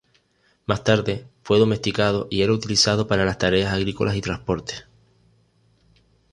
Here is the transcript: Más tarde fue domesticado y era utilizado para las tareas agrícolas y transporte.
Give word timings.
Más 0.65 0.83
tarde 0.83 1.27
fue 1.43 1.59
domesticado 1.59 2.27
y 2.31 2.41
era 2.41 2.53
utilizado 2.53 3.05
para 3.05 3.23
las 3.23 3.37
tareas 3.37 3.71
agrícolas 3.71 4.15
y 4.15 4.21
transporte. 4.21 4.73